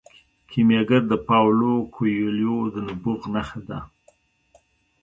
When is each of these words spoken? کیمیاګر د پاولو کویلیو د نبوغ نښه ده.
کیمیاګر 0.51 1.01
د 1.07 1.13
پاولو 1.27 1.73
کویلیو 1.93 2.57
د 2.73 2.75
نبوغ 2.87 3.21
نښه 3.33 3.59
ده. 3.69 3.79